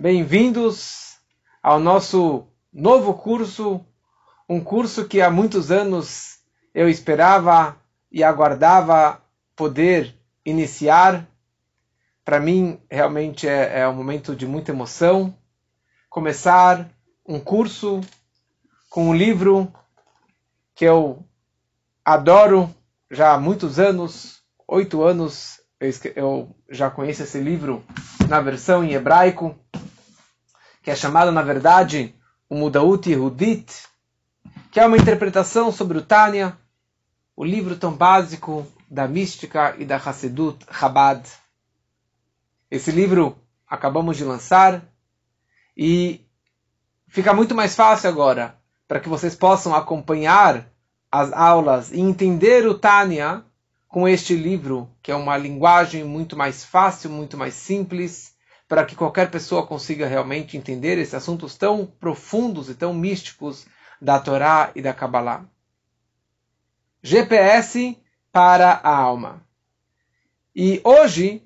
[0.00, 1.18] Bem-vindos
[1.60, 3.84] ao nosso novo curso,
[4.48, 6.38] um curso que há muitos anos
[6.72, 7.76] eu esperava
[8.12, 9.20] e aguardava
[9.56, 10.14] poder
[10.46, 11.26] iniciar.
[12.24, 15.36] Para mim, realmente é, é um momento de muita emoção.
[16.08, 16.88] Começar
[17.26, 18.00] um curso
[18.88, 19.66] com um livro
[20.76, 21.24] que eu
[22.04, 22.72] adoro
[23.10, 25.60] já há muitos anos, oito anos
[26.14, 27.84] eu já conheço esse livro
[28.28, 29.56] na versão em hebraico,
[30.88, 32.14] que é chamado, na verdade,
[32.48, 33.86] o Mudaut Yehudit,
[34.72, 36.56] que é uma interpretação sobre o Tânia,
[37.36, 41.28] o livro tão básico da mística e da Hassedut Chabad.
[42.70, 43.36] Esse livro
[43.68, 44.82] acabamos de lançar
[45.76, 46.26] e
[47.06, 48.56] fica muito mais fácil agora
[48.88, 50.72] para que vocês possam acompanhar
[51.12, 53.44] as aulas e entender o Tânia
[53.86, 58.37] com este livro, que é uma linguagem muito mais fácil, muito mais simples,
[58.68, 63.66] para que qualquer pessoa consiga realmente entender esses assuntos tão profundos e tão místicos
[64.00, 65.44] da Torá e da Kabbalah.
[67.02, 67.98] GPS
[68.30, 69.42] para a alma.
[70.54, 71.42] E hoje,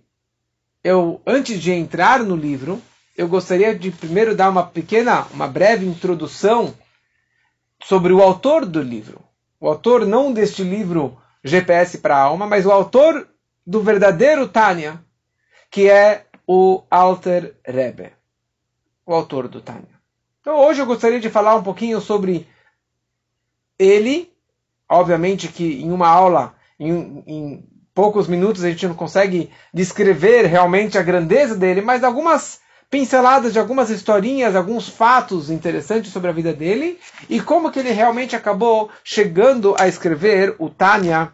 [0.83, 2.83] eu antes de entrar no livro,
[3.17, 6.75] eu gostaria de primeiro dar uma pequena, uma breve introdução
[7.85, 9.23] sobre o autor do livro.
[9.61, 13.29] O autor não deste livro GPS para a alma, mas o autor
[13.65, 15.01] do verdadeiro Tânia,
[15.71, 18.13] que é o Alter Rebbe,
[19.07, 19.89] o autor do Tânia.
[20.39, 22.47] Então hoje eu gostaria de falar um pouquinho sobre
[23.79, 24.31] ele,
[24.87, 27.65] obviamente que em uma aula, em, em
[27.95, 33.59] poucos minutos a gente não consegue descrever realmente a grandeza dele, mas algumas pinceladas de
[33.59, 38.91] algumas historinhas, alguns fatos interessantes sobre a vida dele e como que ele realmente acabou
[39.03, 41.33] chegando a escrever o Tânia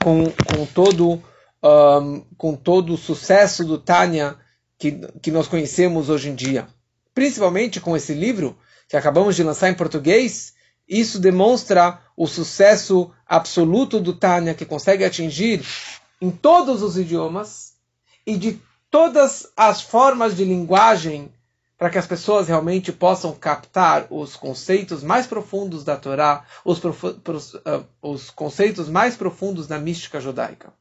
[0.00, 1.20] com, com todo
[1.62, 4.36] um, com todo o sucesso do Tânia
[4.78, 6.68] que, que nós conhecemos hoje em dia.
[7.14, 8.56] Principalmente com esse livro
[8.88, 10.54] que acabamos de lançar em português,
[10.88, 15.64] isso demonstra o sucesso absoluto do Tânia, que consegue atingir
[16.20, 17.74] em todos os idiomas
[18.26, 21.32] e de todas as formas de linguagem
[21.78, 27.86] para que as pessoas realmente possam captar os conceitos mais profundos da Torá, os, uh,
[28.02, 30.74] os conceitos mais profundos da mística judaica.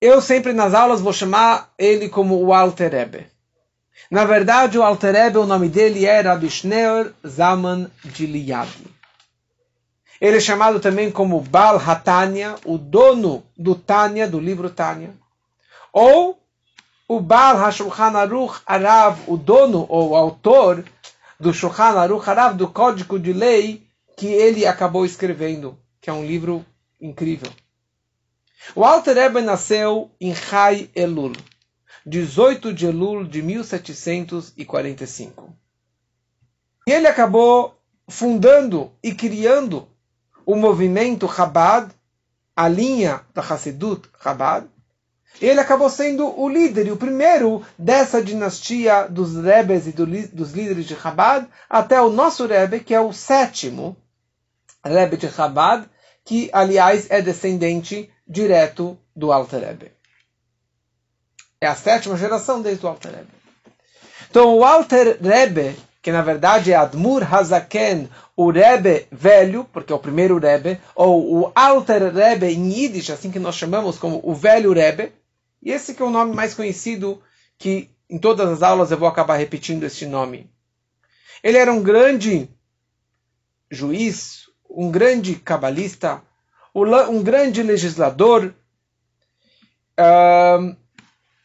[0.00, 3.26] Eu sempre nas aulas vou chamar ele como o Alter Rebbe.
[4.10, 8.86] Na verdade, o Alter Rebbe, o nome dele era Abishneur Zaman Gileadi.
[10.20, 15.14] Ele é chamado também como Bal Hatania, o dono do Tânia, do livro Tânia
[15.98, 16.38] ou
[17.08, 20.84] o Baal HaShulchan Aruch Arav, o dono ou autor
[21.40, 23.82] do Shulchan Aruch Arav, do Código de Lei,
[24.14, 26.62] que ele acabou escrevendo, que é um livro
[27.00, 27.50] incrível.
[28.74, 31.32] O Alter Rebbe nasceu em Chai Elul,
[32.04, 35.54] 18 de Elul de 1745.
[36.86, 39.88] E ele acabou fundando e criando
[40.44, 41.90] o movimento Chabad,
[42.54, 44.68] a linha da Hassedut Chabad,
[45.40, 50.86] ele acabou sendo o líder o primeiro dessa dinastia dos Rebes e do, dos líderes
[50.86, 53.96] de Chabad, até o nosso Rebbe, que é o sétimo
[54.84, 55.88] Rebbe de Chabad,
[56.24, 59.92] que, aliás, é descendente direto do Alter Rebbe.
[61.60, 63.30] É a sétima geração desde o Alter Rebbe.
[64.28, 69.96] Então, o Alter Rebbe, que na verdade é Admur Hazaken, o Rebbe velho, porque é
[69.96, 74.34] o primeiro Rebbe, ou o Alter Rebbe em Yiddish, assim que nós chamamos como o
[74.34, 75.12] velho Rebbe,
[75.62, 77.22] e esse que é o nome mais conhecido,
[77.58, 80.50] que em todas as aulas eu vou acabar repetindo este nome.
[81.42, 82.48] Ele era um grande
[83.70, 86.22] juiz, um grande cabalista,
[86.84, 88.54] um grande legislador,
[89.98, 90.76] uh,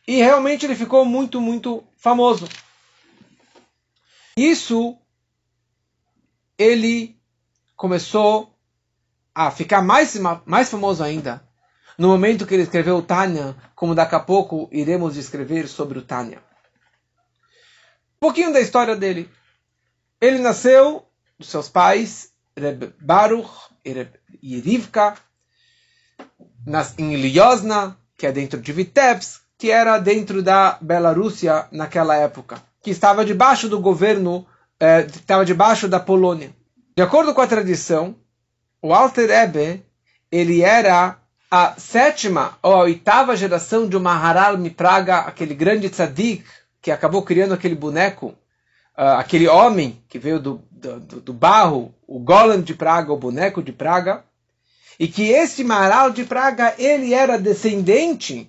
[0.08, 2.50] e realmente ele ficou muito, muito famoso.
[4.36, 4.97] Isso
[6.58, 7.18] ele
[7.75, 8.56] começou
[9.34, 11.42] a ficar mais, mais famoso ainda
[11.98, 16.02] no momento que ele escreveu o Tânia, como daqui a pouco iremos descrever sobre o
[16.02, 16.40] Tânia.
[18.16, 19.30] Um pouquinho da história dele.
[20.19, 21.06] Ele nasceu
[21.38, 23.51] dos seus pais, Reb Baruch
[23.86, 25.16] e Reb Yerivka,
[26.98, 32.92] em Lyozna, que é dentro de Vitebsk, que era dentro da Bielorrússia naquela época, que
[32.92, 34.45] estava debaixo do governo,
[34.80, 36.51] eh, estava debaixo da Polônia.
[36.95, 38.16] De acordo com a tradição,
[38.81, 39.86] o Alter Ebe,
[40.31, 41.18] ele era
[41.50, 46.44] a sétima ou a oitava geração de Maharal Mipraga, aquele grande tzadik
[46.81, 48.34] que acabou criando aquele boneco,
[48.97, 53.61] uh, aquele homem que veio do, do, do, barro, o golem de Praga, o boneco
[53.61, 54.23] de Praga,
[54.99, 58.47] e que esse Maharal de Praga, ele era descendente,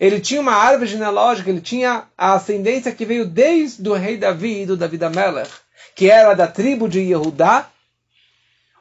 [0.00, 4.62] Ele tinha uma árvore genealógica, ele tinha a ascendência que veio desde o rei Davi
[4.62, 5.50] e do Davi Amelech,
[5.94, 7.68] que era da tribo de Yehudá,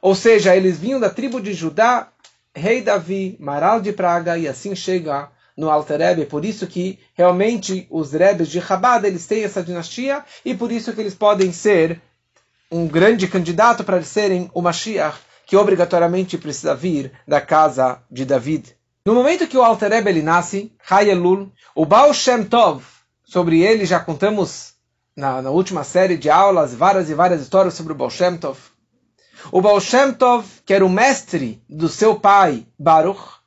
[0.02, 2.08] ou seja, eles vinham da tribo de Judá,
[2.56, 5.30] rei Davi, Maral de Praga, e assim chega
[5.62, 10.26] no Alter Rebbe, por isso que realmente os Rebes de Chabad, eles têm essa dinastia,
[10.44, 12.02] e por isso que eles podem ser
[12.72, 18.76] um grande candidato para serem o Mashiach, que obrigatoriamente precisa vir da casa de David.
[19.06, 22.84] No momento que o Alter Rebbe ele nasce, Hayelul, o Baal Shem Tov,
[23.24, 24.74] sobre ele já contamos
[25.16, 28.58] na, na, última série de aulas várias e várias histórias sobre o Baal Shem Tov.
[29.52, 33.41] O Baal Shem Tov, que era o mestre do seu pai Baruch,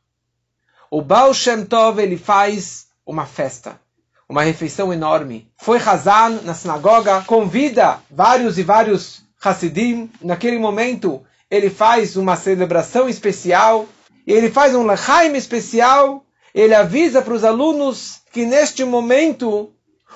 [0.97, 3.81] o Baal Shem Tov ele faz uma festa,
[4.29, 5.51] uma refeição enorme.
[5.59, 10.11] Foi Hazan na sinagoga, convida vários e vários Hasidim.
[10.23, 13.87] Naquele momento ele faz uma celebração especial
[14.27, 16.25] ele faz um lechaim especial,
[16.55, 19.71] ele avisa para os alunos que neste momento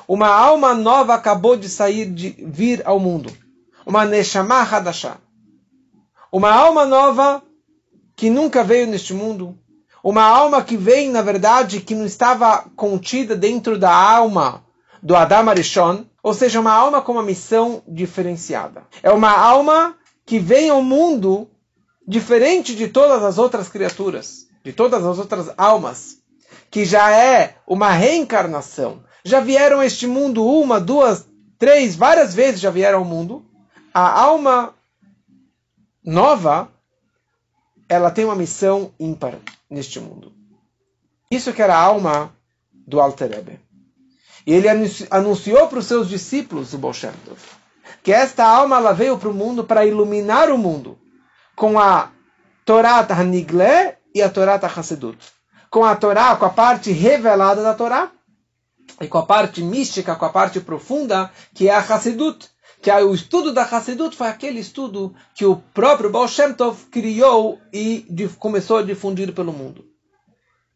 [0.07, 3.31] uma alma nova acabou de sair, de vir ao mundo.
[3.85, 5.19] Uma Neshama Hadashah.
[6.33, 7.43] Uma alma nova
[8.17, 9.59] que nunca veio neste mundo.
[10.03, 14.65] Uma alma que vem, na verdade, que não estava contida dentro da alma
[15.03, 18.85] do Adam Arishon, ou seja, uma alma com uma missão diferenciada.
[19.03, 21.49] É uma alma que vem ao mundo
[22.06, 26.19] diferente de todas as outras criaturas, de todas as outras almas,
[26.71, 31.27] que já é uma reencarnação, já vieram a este mundo uma, duas,
[31.59, 33.45] três, várias vezes já vieram ao mundo,
[33.93, 34.75] a alma
[36.05, 36.71] nova,
[37.89, 39.35] ela tem uma missão ímpar
[39.70, 40.32] neste mundo.
[41.31, 42.35] Isso que era a alma
[42.73, 43.61] do Alter Rebbe.
[44.47, 44.69] E ele
[45.11, 46.94] anunciou para os seus discípulos, o Baal
[48.03, 50.99] que esta alma ela veio para o mundo para iluminar o mundo
[51.55, 52.11] com a
[52.65, 55.19] Torá Hanigle e a Torá Hassedut.
[55.71, 58.11] Com a Torá, com a parte revelada da Torá,
[59.00, 62.49] e com a parte mística, com a parte profunda, que é a Hassedut.
[62.81, 67.61] Que o estudo da Hassedut foi aquele estudo que o próprio Baal Shem Tov criou
[67.73, 68.07] e
[68.39, 69.85] começou a difundir pelo mundo.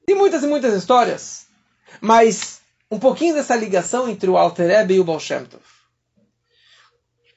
[0.05, 1.47] Tem muitas e muitas histórias,
[2.01, 2.61] mas
[2.91, 5.63] um pouquinho dessa ligação entre o Alter Rebbe e o Baal Shem Tov.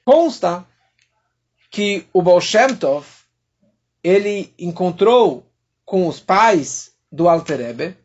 [0.04, 0.66] Consta
[1.70, 3.06] que o Baal Shem Tov
[4.02, 5.46] ele encontrou
[5.84, 7.96] com os pais do Alter Rebbe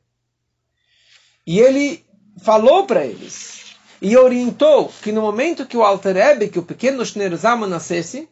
[1.46, 2.06] e ele
[2.42, 3.71] falou para eles
[4.02, 8.28] e orientou que no momento que o Alter Rebbe, que o pequeno Shnerzama nascesse,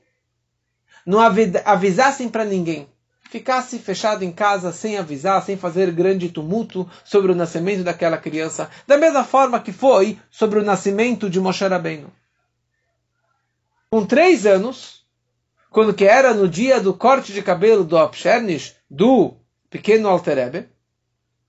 [1.06, 2.90] não avisassem para ninguém.
[3.30, 8.68] Ficasse fechado em casa sem avisar, sem fazer grande tumulto sobre o nascimento daquela criança,
[8.88, 12.12] da mesma forma que foi sobre o nascimento de Moshe Rabbeinu.
[13.92, 15.06] Com três anos,
[15.70, 19.36] quando que era no dia do corte de cabelo do Apshernish, do
[19.70, 20.68] pequeno Alterebe,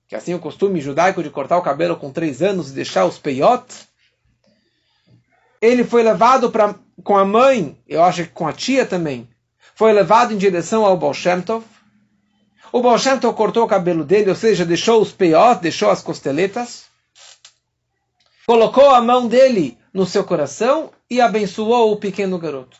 [0.06, 3.06] que assim é o costume judaico de cortar o cabelo com três anos e deixar
[3.06, 3.89] os peiot,
[5.60, 6.74] ele foi levado pra,
[7.04, 9.28] com a mãe, eu acho que com a tia também,
[9.74, 11.14] foi levado em direção ao Baal
[11.44, 11.64] Tov.
[12.72, 16.84] O Baal Tov cortou o cabelo dele, ou seja, deixou os peiot, deixou as costeletas,
[18.46, 22.78] colocou a mão dele no seu coração e abençoou o pequeno garoto.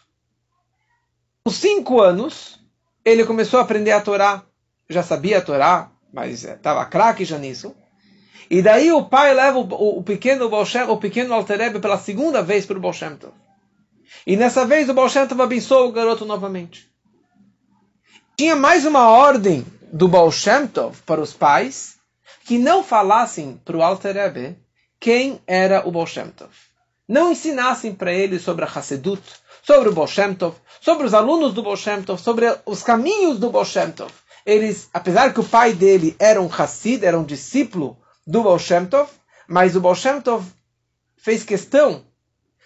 [1.44, 2.60] Com cinco anos,
[3.04, 4.42] ele começou a aprender a Torá.
[4.88, 7.74] Já sabia a Torá, mas estava craque já nisso.
[8.50, 12.76] E daí o pai leva o, pequeno Bolshem, o pequeno Alterebe pela segunda vez para
[12.76, 13.16] o Bolshem
[14.26, 16.90] E nessa vez o Bolshem abençoou o garoto novamente.
[18.36, 20.32] Tinha mais uma ordem do Baal
[21.06, 21.94] para os pais
[22.44, 24.58] que não falassem para o Alterebe
[24.98, 26.06] quem era o Baal
[27.08, 29.22] Não ensinassem para ele sobre a Hassedut,
[29.62, 30.08] sobre o Baal
[30.80, 31.76] sobre os alunos do Baal
[32.18, 33.64] sobre os caminhos do Baal
[34.44, 37.96] Eles, apesar que o pai dele era um Hassid, era um discípulo
[38.26, 38.58] do Baal
[39.48, 39.94] mas o Baal
[41.16, 42.04] fez questão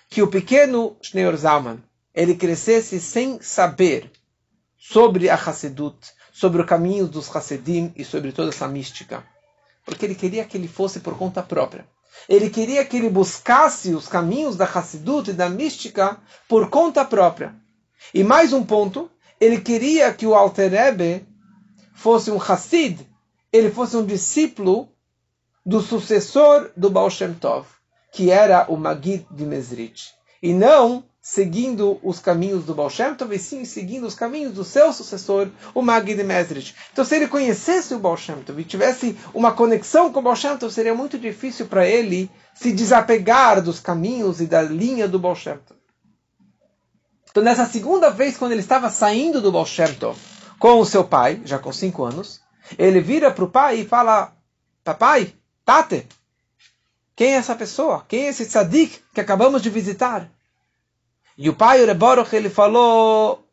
[0.08, 1.82] que o pequeno Schneur Zalman
[2.14, 4.10] ele crescesse sem saber
[4.78, 5.96] sobre a Hassedut,
[6.32, 9.24] sobre o caminho dos Hassidim e sobre toda essa mística.
[9.84, 11.86] Porque ele queria que ele fosse por conta própria.
[12.28, 16.16] Ele queria que ele buscasse os caminhos da Hassidut e da mística
[16.48, 17.54] por conta própria.
[18.12, 21.26] E mais um ponto, ele queria que o Alter Rebbe
[21.94, 23.04] fosse um Hassid,
[23.52, 24.93] ele fosse um discípulo
[25.64, 27.66] do sucessor do Baal Shem Tov,
[28.12, 30.12] que era o Magid de Mesrit.
[30.42, 34.62] E não seguindo os caminhos do Baal Shem Tov, e sim seguindo os caminhos do
[34.62, 36.74] seu sucessor, o Magid Mesrit.
[36.92, 40.36] Então, se ele conhecesse o Baal Shem Tov e tivesse uma conexão com o Baal
[40.36, 45.18] Shem Tov, seria muito difícil para ele se desapegar dos caminhos e da linha do
[45.18, 45.80] Baal Shem Tov.
[47.30, 50.20] Então, nessa segunda vez, quando ele estava saindo do Baal Shem Tov
[50.58, 52.42] com o seu pai, já com cinco anos,
[52.78, 54.32] ele vira para o pai e fala,
[54.84, 56.06] papai, Tate,
[57.16, 58.04] quem é essa pessoa?
[58.06, 60.30] Quem é esse tzadik que acabamos de visitar?
[61.38, 63.44] E o pai, o Reboroch, ele falou,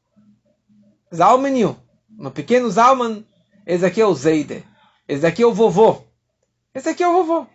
[1.14, 1.78] Zalmeniu,
[2.20, 3.26] um pequeno Zalman,
[3.66, 4.64] esse aqui é o Zeide,
[5.08, 6.04] esse aqui é o vovô,
[6.74, 7.48] esse aqui é o vovô.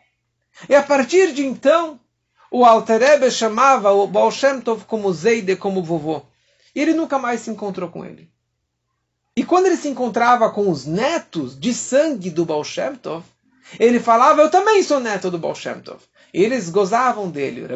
[0.68, 2.00] E a partir de então,
[2.50, 6.22] o Alter chamava o Baal Shem Tov como Zeide, como vovô.
[6.74, 8.30] E ele nunca mais se encontrou com ele.
[9.36, 13.24] E quando ele se encontrava com os netos de sangue do Baal Shem Tov,
[13.78, 16.00] ele falava, eu também sou neto do Baal Shem Tov.
[16.32, 17.66] E eles gozavam dele.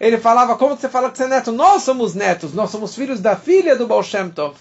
[0.00, 1.52] Ele falava, como você fala que você é neto?
[1.52, 4.56] Nós somos netos, nós somos filhos da filha do Baal Shem Tov,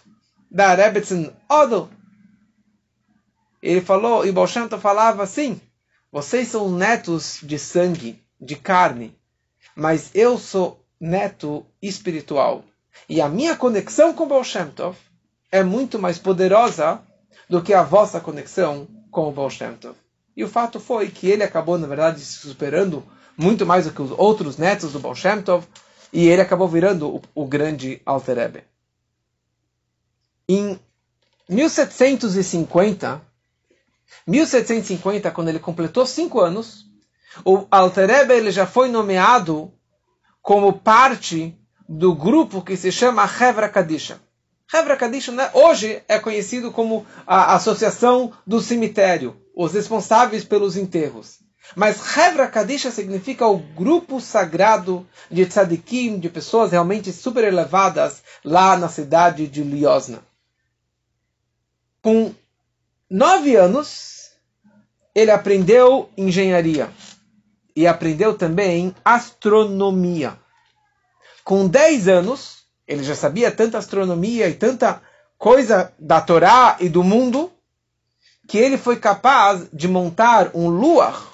[0.49, 1.89] da Rebbetzin Odel.
[3.61, 5.61] Ele falou, e Baal Shem Tov falava assim,
[6.11, 9.15] vocês são netos de sangue, de carne,
[9.75, 12.63] mas eu sou neto espiritual.
[13.09, 14.97] E a minha conexão com Baal Shem Tov
[15.51, 16.99] é muito mais poderosa
[17.49, 19.95] do que a vossa conexão com o Baal Shem Tov.
[20.35, 23.03] E o fato foi que ele acabou, na verdade, se superando
[23.37, 25.65] muito mais do que os outros netos do Baal Shem Tov,
[26.11, 28.63] e ele acabou virando o, o grande Alter Rebbe.
[30.49, 30.77] Em
[31.47, 33.21] 1750,
[34.27, 36.85] 1750, quando ele completou cinco anos,
[37.45, 39.71] o Alter Rebbe ele já foi nomeado
[40.41, 44.19] como parte do grupo que se chama Hevra Kadisha.
[44.73, 51.37] Hevra Kadisha né, hoje é conhecido como a Associação do Cemitério, os responsáveis pelos enterros.
[51.75, 58.75] Mas Hevra Kadisha significa o grupo sagrado de tzadikim, de pessoas realmente super elevadas lá
[58.75, 60.23] na cidade de Liosna.
[62.01, 62.33] Com
[63.07, 64.31] nove anos,
[65.13, 66.89] ele aprendeu engenharia
[67.75, 70.37] e aprendeu também astronomia.
[71.43, 75.01] Com 10 anos, ele já sabia tanta astronomia e tanta
[75.37, 77.51] coisa da Torá e do mundo,
[78.47, 81.33] que ele foi capaz de montar um luar,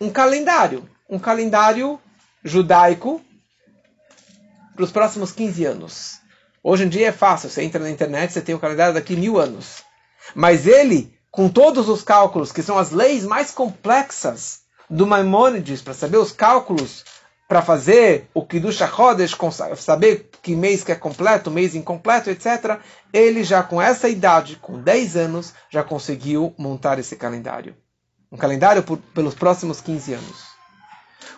[0.00, 2.00] um calendário, um calendário
[2.44, 3.20] judaico
[4.74, 6.20] para os próximos 15 anos.
[6.62, 9.38] Hoje em dia é fácil, você entra na internet, você tem o calendário daqui mil
[9.38, 9.82] anos.
[10.34, 15.94] Mas ele, com todos os cálculos, que são as leis mais complexas do Maimônides para
[15.94, 17.04] saber os cálculos
[17.50, 19.36] para fazer o Kiddush HaChodesh,
[19.76, 22.78] saber que mês que é completo, mês incompleto, etc.
[23.12, 27.74] Ele já com essa idade, com 10 anos, já conseguiu montar esse calendário.
[28.30, 30.44] Um calendário por, pelos próximos 15 anos.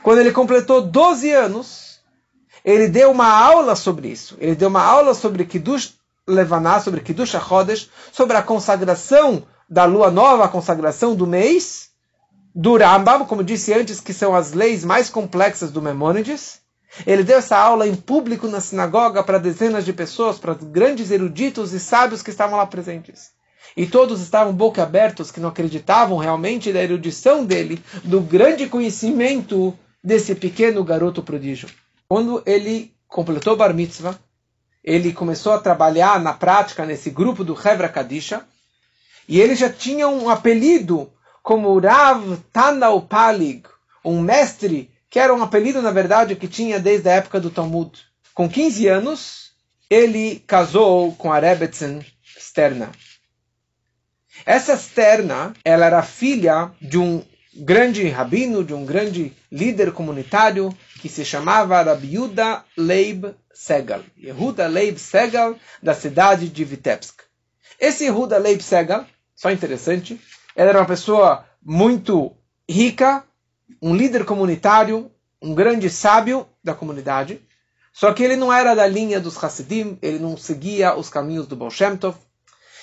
[0.03, 2.03] Quando ele completou 12 anos,
[2.63, 4.37] ele deu uma aula sobre isso.
[4.39, 5.95] Ele deu uma aula sobre Kiddush
[6.29, 11.92] Levaná, sobre Kiddush HaChodesh, sobre a consagração da lua nova, a consagração do mês,
[12.55, 16.61] do Rambam, como disse antes, que são as leis mais complexas do Memônides.
[17.07, 21.73] Ele deu essa aula em público na sinagoga para dezenas de pessoas, para grandes eruditos
[21.73, 23.31] e sábios que estavam lá presentes.
[23.75, 29.73] E todos estavam boca abertos, que não acreditavam realmente da erudição dele, do grande conhecimento
[30.05, 31.71] desse pequeno garoto prodígio.
[32.07, 34.19] Quando ele completou Bar Mitzvah,
[34.85, 38.45] ele começou a trabalhar na prática nesse grupo do Hevra Kadisha,
[39.27, 41.11] e ele já tinha um apelido
[41.43, 43.65] como Rav Tanau Palig,
[44.05, 47.91] um mestre que era um apelido, na verdade, que tinha desde a época do Talmud.
[48.33, 49.53] Com 15 anos,
[49.91, 52.03] ele casou com a Rebetzin
[52.39, 52.91] Sterna.
[54.47, 57.23] Essa Sterna, ela era filha de um
[57.55, 64.03] grande rabino, de um grande líder comunitário que se chamava Rabiuda Leib Segal.
[64.19, 67.21] Yehuda Leib Segal, da cidade de Vitebsk.
[67.79, 69.07] Esse Yehuda Leib Segal,
[69.37, 70.19] só interessante,
[70.57, 72.33] ele era uma pessoa muito
[72.69, 73.25] rica,
[73.81, 77.41] um líder comunitário, um grande sábio da comunidade.
[77.93, 81.57] Só que ele não era da linha dos Hasidim, ele não seguia os caminhos do
[81.57, 82.17] Baal Shem Tov.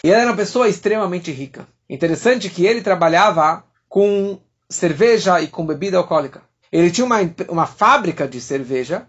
[0.04, 1.68] E ele era uma pessoa extremamente rica.
[1.90, 6.44] Interessante que ele trabalhava com cerveja e com bebida alcoólica.
[6.72, 7.18] Ele tinha uma,
[7.50, 9.08] uma fábrica de cerveja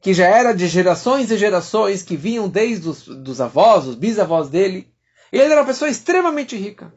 [0.00, 4.48] que já era de gerações e gerações que vinham desde os dos avós, os bisavós
[4.48, 4.92] dele.
[5.32, 6.92] E ele era uma pessoa extremamente rica.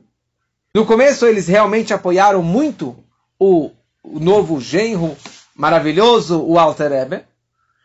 [0.74, 2.96] No começo eles realmente apoiaram muito
[3.38, 5.18] o, o novo genro
[5.54, 7.26] maravilhoso, o Alter Rebbe,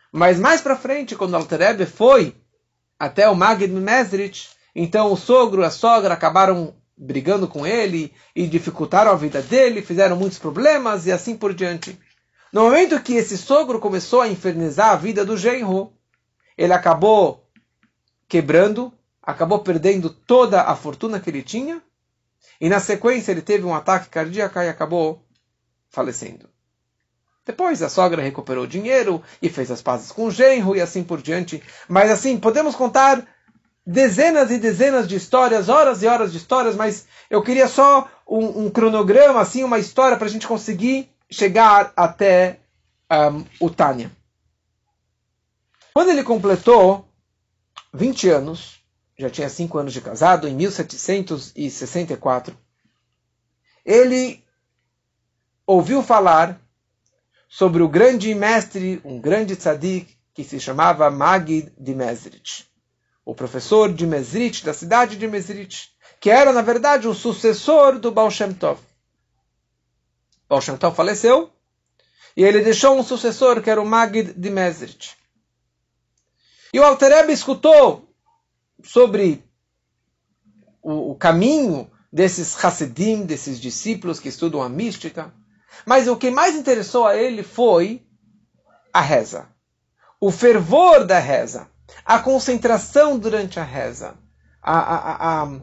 [0.09, 2.33] mas mais para frente, quando o Alter Rebbe foi
[2.97, 8.47] até o Magid Mesrich, então o sogro e a sogra acabaram brigando com ele e
[8.47, 11.99] dificultaram a vida dele, fizeram muitos problemas e assim por diante.
[12.53, 15.91] No momento que esse sogro começou a infernizar a vida do genro,
[16.57, 17.45] ele acabou
[18.29, 21.81] quebrando, acabou perdendo toda a fortuna que ele tinha
[22.59, 25.23] e na sequência ele teve um ataque cardíaco e acabou
[25.89, 26.49] falecendo.
[27.45, 31.03] Depois a sogra recuperou o dinheiro e fez as pazes com o genro e assim
[31.03, 31.63] por diante.
[31.87, 33.25] Mas assim, podemos contar
[33.85, 38.65] dezenas e dezenas de histórias, horas e horas de histórias, mas eu queria só um,
[38.65, 42.59] um cronograma, assim, uma história para a gente conseguir chegar até
[43.09, 44.11] um, o Tânia.
[45.93, 47.07] Quando ele completou
[47.93, 48.76] 20 anos,
[49.17, 52.57] já tinha 5 anos de casado, em 1764,
[53.85, 54.43] ele
[55.65, 56.61] ouviu falar
[57.49, 62.67] sobre o grande mestre, um grande tzadik, que se chamava Magid de Mesrit
[63.27, 68.09] o professor de Mesrit, da cidade de Mesrit, que era, na verdade, o sucessor do
[68.09, 68.79] Baal Shem Tov.
[70.47, 71.51] Baal Shem Tov faleceu,
[72.37, 75.17] e ele deixou um sucessor, que era o Magid de Mesrit.
[76.71, 78.06] E o Alter escutou
[78.83, 79.43] sobre
[80.81, 85.33] o, o caminho desses Hassidim, desses discípulos que estudam a mística,
[85.85, 88.05] mas o que mais interessou a ele foi
[88.93, 89.47] a reza,
[90.19, 91.67] o fervor da reza
[92.05, 94.15] a concentração durante a reza,
[94.61, 95.59] a, a, a,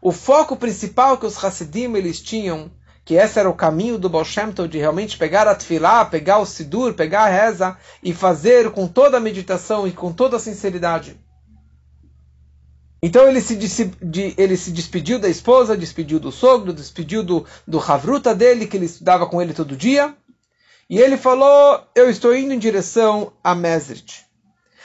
[0.00, 2.70] o foco principal que os Hassidim eles tinham,
[3.04, 6.38] que esse era o caminho do Baal Shem Tov, de realmente pegar a tefilá, pegar
[6.38, 10.40] o sidur, pegar a reza e fazer com toda a meditação e com toda a
[10.40, 11.20] sinceridade.
[13.06, 13.92] Então ele se,
[14.38, 18.86] ele se despediu da esposa, despediu do sogro, despediu do, do Havruta dele, que ele
[18.86, 20.16] estudava com ele todo dia.
[20.88, 24.24] E ele falou: Eu estou indo em direção a Mesrit.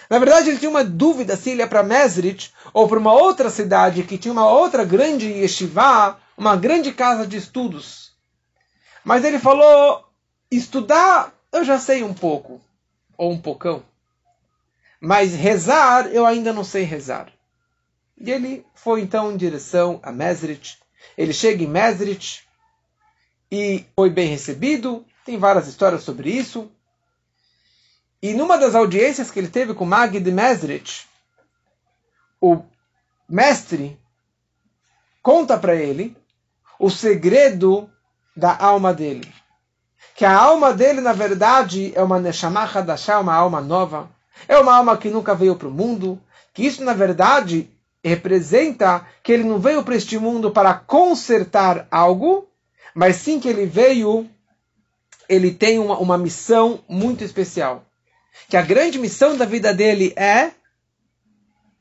[0.09, 3.49] Na verdade, ele tinha uma dúvida se ele ia para Mesrit ou para uma outra
[3.49, 8.11] cidade que tinha uma outra grande yeshiva, uma grande casa de estudos.
[9.01, 10.03] Mas ele falou:
[10.51, 12.59] estudar eu já sei um pouco,
[13.17, 13.81] ou um pocão.
[14.99, 17.31] Mas rezar eu ainda não sei rezar.
[18.19, 20.77] E ele foi então em direção a Mesrit.
[21.17, 22.47] Ele chega em Mesrit
[23.51, 25.05] e foi bem recebido.
[25.25, 26.69] Tem várias histórias sobre isso.
[28.21, 31.07] E numa das audiências que ele teve com Magid Mesrich,
[32.41, 32.61] o
[33.27, 33.97] mestre
[35.21, 36.17] conta para ele
[36.77, 37.89] o segredo
[38.35, 39.31] da alma dele.
[40.15, 44.09] Que a alma dele, na verdade, é uma Neshama Hadashah, uma alma nova.
[44.47, 46.21] É uma alma que nunca veio para o mundo.
[46.53, 47.69] Que isso, na verdade,
[48.03, 52.47] representa que ele não veio para este mundo para consertar algo,
[52.95, 54.29] mas sim que ele veio,
[55.27, 57.85] ele tem uma, uma missão muito especial
[58.47, 60.51] que a grande missão da vida dele é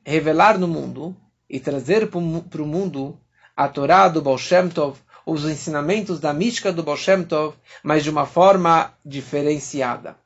[0.04, 1.16] revelar no mundo
[1.48, 3.18] e trazer para o mundo
[3.56, 8.04] a Torá do Baal Shem Tov, os ensinamentos da mística do Baal Shem Tov, mas
[8.04, 10.16] de uma forma diferenciada,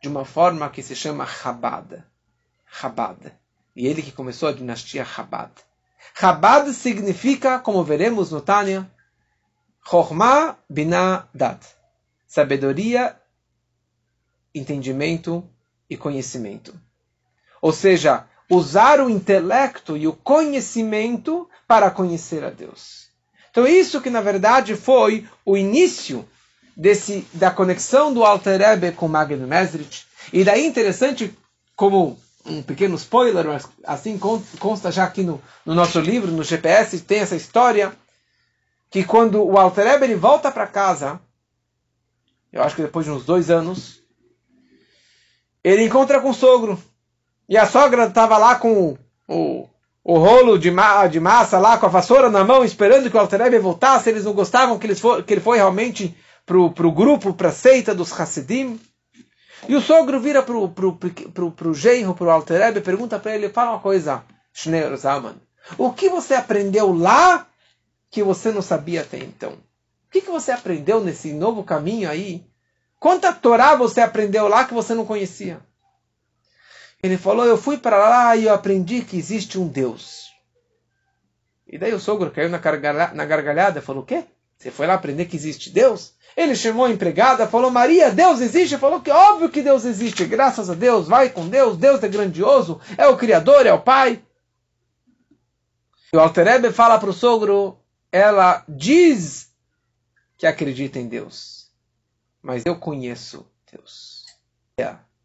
[0.00, 2.04] de uma forma que se chama Chabad.
[2.66, 3.41] Chabad.
[3.74, 5.50] E ele que começou a dinastia Chabad.
[6.18, 8.90] Chabad significa, como veremos no Tânia,
[9.88, 11.64] Chokhmah Binah Dat.
[12.26, 13.16] Sabedoria,
[14.54, 15.48] entendimento
[15.88, 16.74] e conhecimento.
[17.60, 23.08] Ou seja, usar o intelecto e o conhecimento para conhecer a Deus.
[23.50, 26.26] Então isso que na verdade foi o início
[26.76, 30.06] desse da conexão do Alter Rebbe com Magnus Mesrich.
[30.32, 31.36] E daí interessante
[31.76, 37.00] como um pequeno spoiler, mas assim consta já aqui no, no nosso livro, no GPS,
[37.00, 37.92] tem essa história
[38.90, 41.20] que quando o Alter Rebbe ele volta para casa,
[42.52, 44.02] eu acho que depois de uns dois anos,
[45.64, 46.78] ele encontra com o sogro.
[47.48, 49.68] E a sogra estava lá com o,
[50.04, 53.20] o rolo de, ma, de massa, lá com a vassoura na mão, esperando que o
[53.20, 54.10] Alterebe voltasse.
[54.10, 57.52] Eles não gostavam que, eles for, que ele foi realmente para o grupo, para a
[57.52, 58.78] seita dos Hassidim.
[59.68, 63.18] E o sogro vira para o pro, pro, pro, genro, para o Alterebe, e pergunta
[63.18, 65.36] para ele, fala uma coisa, Schneur Zaman.
[65.78, 67.46] O que você aprendeu lá
[68.10, 69.52] que você não sabia até então?
[69.52, 72.44] O que, que você aprendeu nesse novo caminho aí
[73.02, 75.60] Quanta Torá você aprendeu lá que você não conhecia?
[77.02, 80.30] Ele falou: Eu fui para lá e eu aprendi que existe um Deus.
[81.66, 82.60] E daí o sogro caiu na,
[83.12, 84.22] na gargalhada e falou: O quê?
[84.56, 86.14] Você foi lá aprender que existe Deus?
[86.36, 88.78] Ele chamou a empregada, falou: Maria, Deus existe?
[88.78, 92.80] Falou que óbvio que Deus existe, graças a Deus, vai com Deus, Deus é grandioso,
[92.96, 94.22] é o Criador, é o Pai.
[96.12, 97.78] E o Alterebe fala para o sogro:
[98.10, 99.50] ela diz
[100.36, 101.62] que acredita em Deus
[102.42, 104.26] mas eu conheço Deus.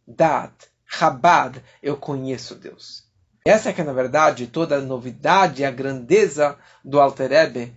[0.07, 0.53] Dat,
[0.85, 3.03] Chabad, eu conheço Deus.
[3.43, 7.75] Essa é que é, na verdade, toda a novidade, a grandeza do Alter Ebe,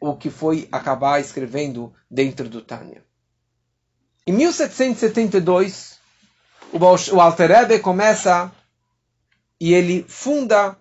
[0.00, 3.02] o que foi acabar escrevendo dentro do Tânia.
[4.26, 5.98] Em 1772,
[6.72, 8.52] o Alter Ebe começa
[9.60, 10.76] e ele funda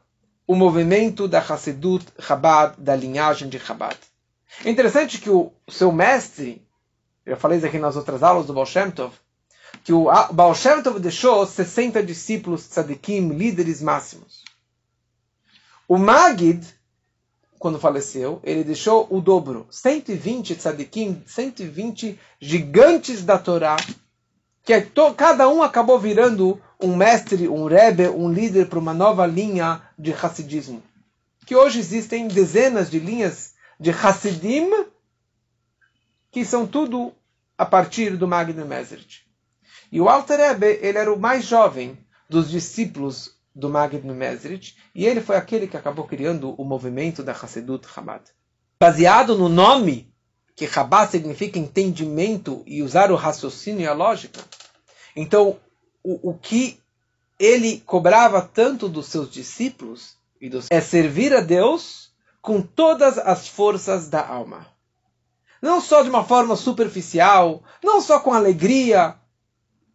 [0.45, 3.97] o movimento da Hassedut Chabad, da linhagem de Chabad.
[4.63, 6.65] É interessante que o seu mestre,
[7.25, 9.13] eu falei isso aqui nas outras aulas do Baal Shem Tov,
[9.84, 14.43] que o Baal Shem Tov deixou 60 discípulos tzadikim, líderes máximos.
[15.88, 16.65] O Magid,
[17.60, 23.78] quando faleceu, ele deixou o dobro, 120 tzadikim, 120 gigantes da Torá,
[24.63, 28.93] que é to, cada um acabou virando um mestre, um rebbe, um líder para uma
[28.93, 30.84] nova linha de Hassidismo.
[31.46, 34.70] Que hoje existem dezenas de linhas de Hassidim,
[36.32, 37.13] que são tudo
[37.58, 39.26] a partir do Magna Meseret.
[39.91, 41.98] E o Alter Rebbe, ele era o mais jovem
[42.30, 47.32] dos discípulos do Magna Meseret, e ele foi aquele que acabou criando o movimento da
[47.32, 48.22] Hassedut Chabad.
[48.80, 50.13] Baseado no nome,
[50.56, 54.39] que Chabad significa entendimento e usar o raciocínio e a lógica,
[55.15, 55.58] então
[56.04, 56.80] o, o que
[57.39, 63.48] ele cobrava tanto dos seus discípulos e dos, é servir a Deus com todas as
[63.48, 64.67] forças da alma.
[65.60, 69.15] Não só de uma forma superficial, não só com alegria,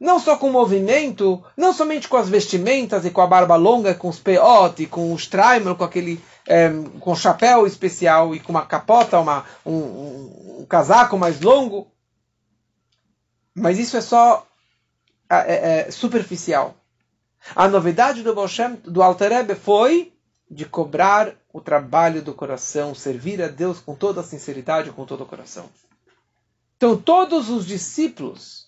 [0.02, 4.08] não só com movimento, não somente com as vestimentas e com a barba longa, com
[4.08, 9.20] os peote, com o strimer, com aquele é, com chapéu especial e com uma capota,
[9.20, 11.86] uma, um, um, um casaco mais longo.
[13.54, 14.44] Mas isso é só
[15.30, 16.74] é, é, superficial.
[17.54, 20.12] A novidade do Bolshem, do Alter foi
[20.50, 25.22] de cobrar o trabalho do coração, servir a Deus com toda a sinceridade, com todo
[25.22, 25.66] o coração.
[26.76, 28.61] Então, todos os discípulos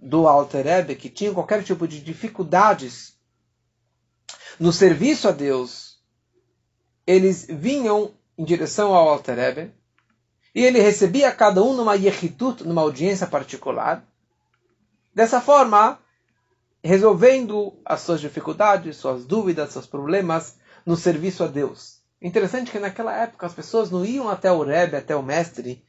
[0.00, 3.16] do Alter Rebbe que tinham qualquer tipo de dificuldades
[4.58, 5.98] no serviço a Deus,
[7.06, 9.72] eles vinham em direção ao Alter Rebbe
[10.54, 14.04] e ele recebia cada um numa yechitut, numa audiência particular.
[15.14, 15.98] Dessa forma,
[16.82, 22.00] resolvendo as suas dificuldades, suas dúvidas, seus problemas no serviço a Deus.
[22.20, 25.84] Interessante que naquela época as pessoas não iam até o Rebbe, até o mestre,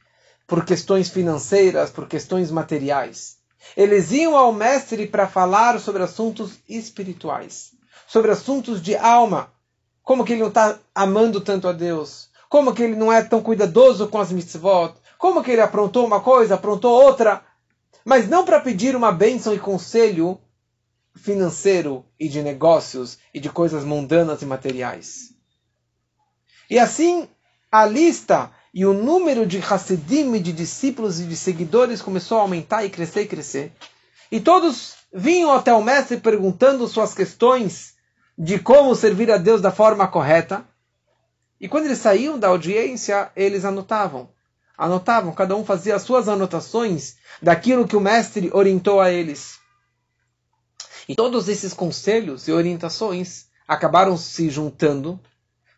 [0.45, 3.38] por questões financeiras, por questões materiais.
[3.75, 7.71] Eles iam ao mestre para falar sobre assuntos espirituais,
[8.07, 9.51] sobre assuntos de alma.
[10.03, 12.29] Como que ele não está amando tanto a Deus?
[12.49, 14.95] Como que ele não é tão cuidadoso com as mitzvot?
[15.17, 17.43] Como que ele aprontou uma coisa, aprontou outra?
[18.03, 20.39] Mas não para pedir uma bênção e conselho
[21.15, 25.33] financeiro e de negócios e de coisas mundanas e materiais.
[26.69, 27.27] E assim,
[27.71, 32.85] a lista e o número de Hassidim, de discípulos e de seguidores começou a aumentar
[32.85, 33.71] e crescer e crescer.
[34.31, 37.95] E todos vinham até o mestre perguntando suas questões
[38.37, 40.63] de como servir a Deus da forma correta.
[41.59, 44.29] E quando eles saíam da audiência, eles anotavam.
[44.77, 49.59] Anotavam, cada um fazia as suas anotações daquilo que o mestre orientou a eles.
[51.07, 55.19] E todos esses conselhos e orientações acabaram se juntando,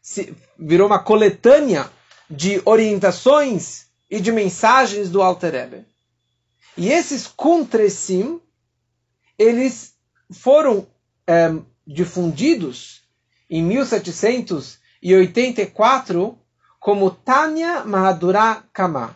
[0.01, 1.89] se, virou uma coletânea
[2.31, 5.85] de orientações e de mensagens do Alter Rebbe.
[6.77, 8.39] E esses Kuntresim,
[9.37, 9.93] eles
[10.31, 10.87] foram
[11.27, 11.53] é,
[11.85, 13.01] difundidos
[13.49, 16.39] em 1784
[16.79, 19.13] como Tanya Mahadura Kama.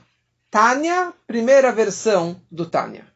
[0.51, 3.07] Tanya, primeira versão do Tanya.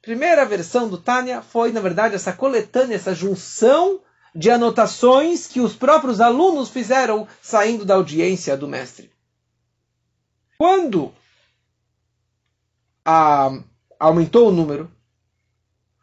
[0.00, 4.00] Primeira versão do Tanya foi, na verdade, essa coletânea, essa junção
[4.34, 9.10] de anotações que os próprios alunos fizeram saindo da audiência do mestre.
[10.58, 11.12] Quando
[13.04, 13.52] a,
[13.98, 14.90] aumentou o número,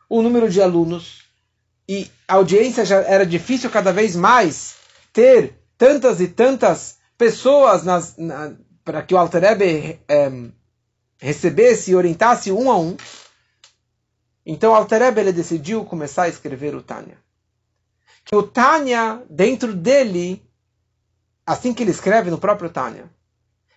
[0.07, 1.25] o número de alunos,
[1.89, 4.75] e a audiência já era difícil cada vez mais
[5.11, 8.01] ter tantas e tantas pessoas na,
[8.83, 10.31] para que o Alter Rebbe é,
[11.17, 12.95] recebesse e orientasse um a um.
[14.45, 17.17] Então Alter Rebbe ele decidiu começar a escrever o Tânia
[18.25, 20.43] que o Tânia, dentro dele,
[21.45, 23.09] assim que ele escreve no próprio Tânia,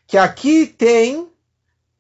[0.07, 1.29] que aqui tem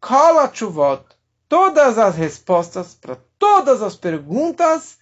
[0.00, 1.04] Kol Chuvot,
[1.48, 4.98] todas as respostas para todas as perguntas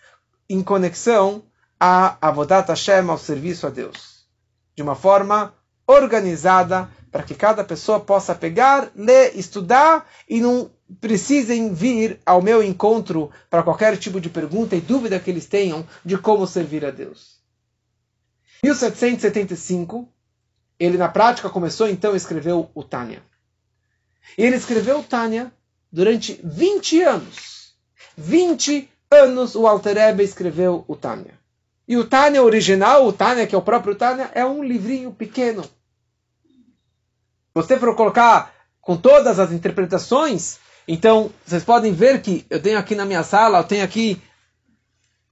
[0.48, 1.42] em conexão
[1.78, 4.26] a Avodat Hashem, ao serviço a Deus.
[4.76, 5.52] De uma forma
[5.86, 12.62] organizada, para que cada pessoa possa pegar, ler, estudar e não precisem vir ao meu
[12.62, 16.90] encontro para qualquer tipo de pergunta e dúvida que eles tenham de como servir a
[16.90, 17.40] Deus.
[18.62, 20.08] Em 1775,
[20.78, 23.22] ele na prática começou então a escrever o Tânia.
[24.36, 25.52] Ele escreveu o Tânia
[25.90, 27.74] durante 20 anos.
[28.16, 31.38] 20 anos o Alter Rebbe escreveu o Tânia.
[31.86, 35.64] E o Tânia original, o Tânia que é o próprio Tânia, é um livrinho pequeno.
[37.54, 42.94] Você for colocar com todas as interpretações, então, vocês podem ver que eu tenho aqui
[42.94, 44.20] na minha sala, eu tenho aqui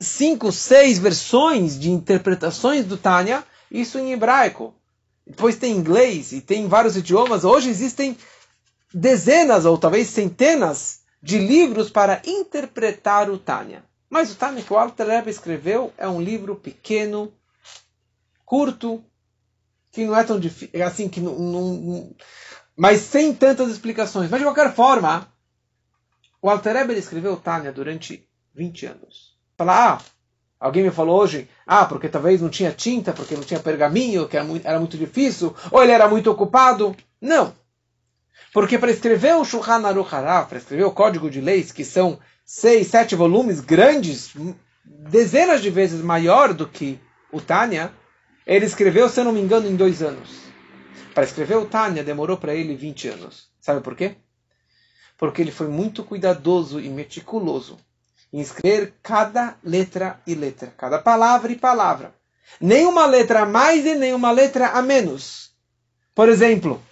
[0.00, 4.74] cinco, seis versões de interpretações do Tânia, isso em hebraico.
[5.26, 7.44] Depois tem inglês e tem vários idiomas.
[7.44, 8.16] Hoje existem
[8.92, 13.84] dezenas ou talvez centenas de livros para interpretar o Tânia.
[14.08, 17.32] Mas o Tânia que o Alter Rebbe escreveu é um livro pequeno,
[18.44, 19.04] curto,
[19.92, 22.14] que não é tão difícil, assim, que não, não,
[22.76, 24.30] mas sem tantas explicações.
[24.30, 25.29] Mas de qualquer forma,
[26.42, 29.36] o Alter Rebbe escreveu Tânia durante 20 anos.
[29.56, 29.98] Fala, ah,
[30.58, 34.36] alguém me falou hoje, ah, porque talvez não tinha tinta, porque não tinha pergaminho, que
[34.36, 36.96] era muito, era muito difícil, ou ele era muito ocupado.
[37.20, 37.54] Não.
[38.52, 42.88] Porque para escrever o Shulchan Aruch para escrever o Código de Leis, que são seis,
[42.88, 44.34] sete volumes grandes,
[44.84, 46.98] dezenas de vezes maior do que
[47.30, 47.92] o Tânia,
[48.46, 50.40] ele escreveu, se eu não me engano, em dois anos.
[51.14, 53.50] Para escrever o Tânia demorou para ele 20 anos.
[53.60, 54.16] Sabe por quê?
[55.20, 57.78] Porque ele foi muito cuidadoso e meticuloso
[58.32, 62.14] em escrever cada letra e letra, cada palavra e palavra.
[62.58, 65.50] Nenhuma letra a mais e nenhuma letra a menos.
[66.14, 66.82] Por exemplo,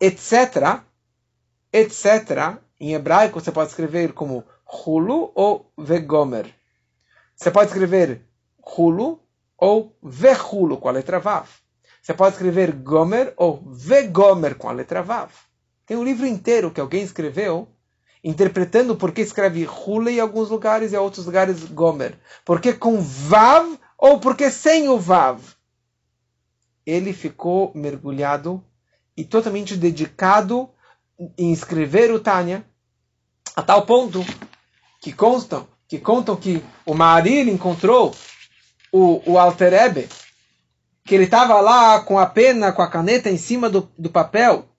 [0.00, 0.80] etc.,
[1.72, 6.54] etc., em hebraico você pode escrever como Hulu ou Vegomer.
[7.34, 8.24] Você pode escrever
[8.64, 9.20] Hulu
[9.58, 11.48] ou Vehulo com a letra Vav.
[12.00, 15.32] Você pode escrever Gomer ou Vegomer com a letra Vav.
[15.92, 17.68] Tem um livro inteiro que alguém escreveu
[18.24, 22.18] interpretando por que escreve Hule em alguns lugares e em outros lugares Gomer.
[22.46, 25.42] Por que com Vav ou por que sem o Vav.
[26.86, 28.64] Ele ficou mergulhado
[29.14, 30.70] e totalmente dedicado
[31.36, 32.64] em escrever o Tânia,
[33.54, 34.24] a tal ponto
[34.98, 38.14] que constam que contam que o Maharil encontrou
[38.90, 40.08] o, o Alter Ebe,
[41.04, 44.71] que ele estava lá com a pena, com a caneta em cima do, do papel,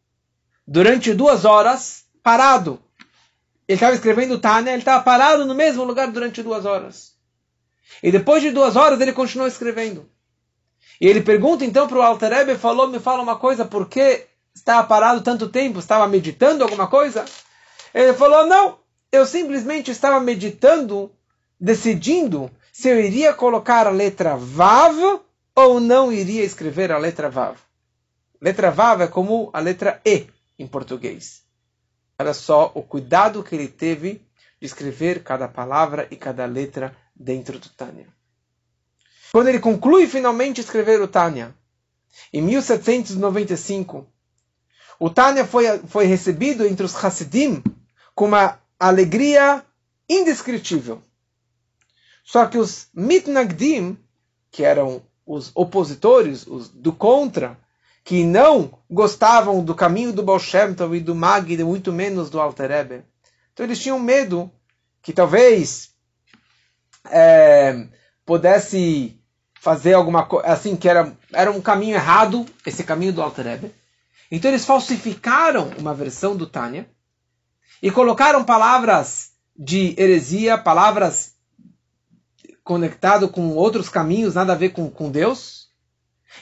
[0.67, 2.80] durante duas horas, parado.
[3.67, 7.13] Ele estava escrevendo Tânia, ele estava parado no mesmo lugar durante duas horas.
[8.02, 10.10] E depois de duas horas ele continuou escrevendo.
[10.99, 14.26] E ele pergunta então para o Alter Ebe, falou, me fala uma coisa, por que
[14.54, 15.80] estava parado tanto tempo?
[15.80, 17.26] Estava meditando alguma coisa?
[17.93, 18.80] Ele falou, não,
[19.12, 21.12] eu simplesmente estava meditando,
[21.60, 25.21] decidindo se eu iria colocar a letra Vav
[25.56, 27.58] ou não iria escrever a letra Vav.
[28.41, 31.44] Letra Vav é como a letra E em português.
[32.18, 34.26] Olha só o cuidado que ele teve
[34.60, 38.08] de escrever cada palavra e cada letra dentro do Tânia.
[39.32, 41.56] Quando ele conclui finalmente escrever o Tânia,
[42.32, 44.08] em 1795,
[45.00, 47.63] o Tânia foi, foi recebido entre os Hasidim
[48.13, 49.66] com uma alegria
[50.08, 51.02] indescritível.
[52.24, 53.98] Só que os mitnagdim,
[54.52, 57.60] que eram os opositores, os do contra,
[58.04, 60.39] que não gostavam do caminho do Baal
[60.94, 63.04] e do Magid, muito menos do Alter Rebbe.
[63.54, 64.52] Então eles tinham medo
[65.02, 65.92] que talvez
[67.10, 67.88] é,
[68.26, 69.20] pudesse
[69.60, 73.74] fazer alguma coisa, assim, que era, era um caminho errado, esse caminho do Alter Rebbe.
[74.30, 76.89] Então eles falsificaram uma versão do Tânia,
[77.84, 81.34] e colocaram palavras de heresia, palavras
[82.63, 85.62] conectado com outros caminhos, nada a ver com, com Deus.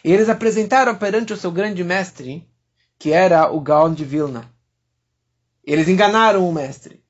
[0.04, 2.47] E eles apresentaram perante o seu grande mestre,
[2.97, 4.51] que era o Gaon de Vilna.
[5.63, 7.04] Eles enganaram o mestre.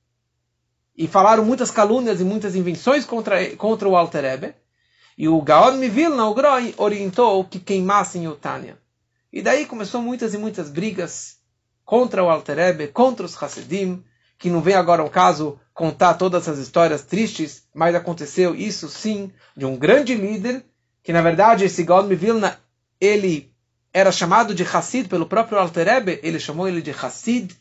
[0.95, 4.55] E falaram muitas calúnias e muitas invenções contra, contra o Alter Ebe.
[5.17, 8.77] E o Gaon de Vilna, o Groi, orientou que queimassem o Tânia.
[9.31, 11.37] E daí começou muitas e muitas brigas
[11.85, 14.03] contra o Alter Ebe, contra os Hasidim,
[14.37, 19.31] que não vem agora um caso contar todas essas histórias tristes, mas aconteceu isso sim
[19.55, 20.65] de um grande líder,
[21.03, 22.59] que na verdade esse Gaon Vilna,
[23.01, 23.51] ele
[23.91, 27.59] era chamado de Hassid pelo próprio Alter Ebe, ele chamou ele de Hassid,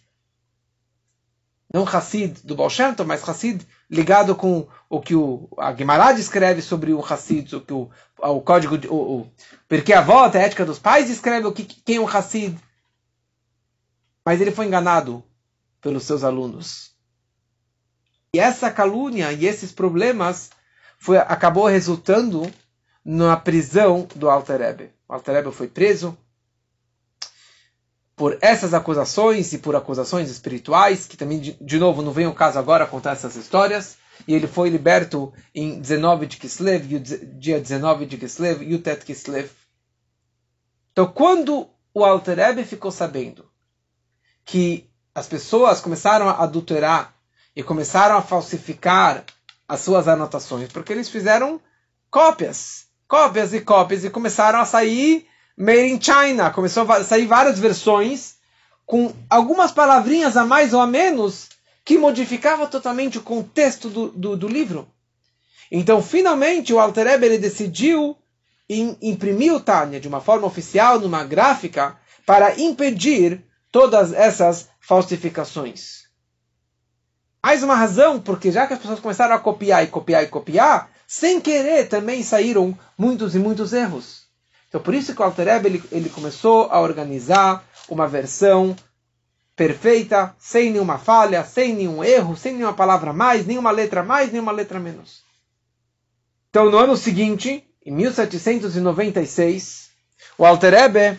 [1.72, 6.18] não Hassid do Baal Shem Tov, mas Hassid ligado com o que o, a Guimarães
[6.18, 9.33] escreve sobre o Hassid, o que o, o código, o, o,
[9.68, 12.57] porque a volta, a ética dos pais, escreve o que, quem é um Hassid.
[14.24, 15.24] Mas ele foi enganado
[15.81, 16.90] pelos seus alunos.
[18.35, 20.50] E essa calúnia e esses problemas
[20.98, 22.53] foi, acabou resultando
[23.05, 24.99] na prisão do Alter Ebe.
[25.11, 26.16] O Alter Ebe foi preso
[28.14, 32.33] por essas acusações e por acusações espirituais, que também, de, de novo, não vem o
[32.33, 33.96] caso agora contar essas histórias,
[34.29, 39.51] e ele foi liberto em 19 de Kislev, dia 19 de Kislev, Yutet Kislev.
[40.92, 43.51] Então, quando o Alter Ebe ficou sabendo
[44.44, 47.16] que as pessoas começaram a adulterar
[47.57, 49.25] e começaram a falsificar
[49.66, 51.61] as suas anotações, porque eles fizeram
[52.09, 55.27] cópias, cópias e cópias, e começaram a sair
[55.59, 58.37] made in China, começou a sair várias versões
[58.87, 61.49] com algumas palavrinhas a mais ou a menos
[61.85, 64.88] que modificava totalmente o contexto do, do, do livro.
[65.73, 68.16] Então, finalmente, o Alter Eber decidiu
[68.68, 76.05] imprimir o Tânia de uma forma oficial, numa gráfica, para impedir todas essas falsificações.
[77.44, 80.88] Mais uma razão, porque já que as pessoas começaram a copiar e copiar e copiar,
[81.12, 84.29] sem querer também saíram muitos e muitos erros.
[84.68, 88.77] Então por isso que o Alter ele, ele começou a organizar uma versão
[89.57, 94.53] perfeita, sem nenhuma falha, sem nenhum erro, sem nenhuma palavra mais, nenhuma letra mais, nenhuma
[94.53, 95.25] letra menos.
[96.49, 99.90] Então no ano seguinte, em 1796,
[100.38, 101.18] o Alter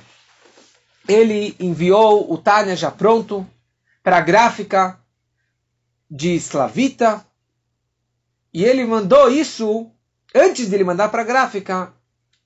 [1.06, 3.46] ele enviou o Tânia já pronto
[4.02, 4.98] para a gráfica
[6.10, 7.26] de Slavita,
[8.54, 9.92] e ele mandou isso,
[10.36, 11.94] antes de ele mandar para a gráfica,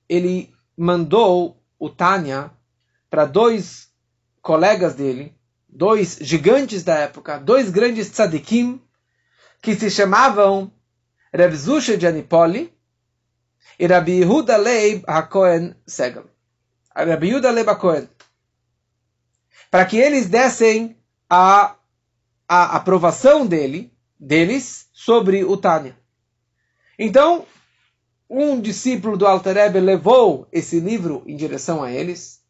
[0.08, 2.50] ele mandou o Tânia
[3.10, 3.90] para dois
[4.40, 5.34] colegas dele,
[5.68, 8.80] dois gigantes da época, dois grandes tzadikim,
[9.60, 10.70] que se chamavam
[11.34, 12.72] Rav Zusha de Anipoli
[13.78, 16.24] e Rabi Yehuda Leib HaKohen Segal.
[16.94, 18.08] Rabi Yehuda Leib HaKohen.
[19.70, 20.96] Para que eles dessem
[21.28, 21.74] a,
[22.48, 25.96] a aprovação dele, deles sobre o Tânia.
[26.98, 27.46] Então,
[28.28, 32.42] um discípulo do Alter levou esse livro em direção a eles.